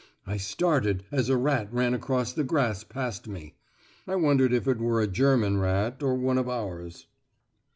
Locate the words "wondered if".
4.15-4.67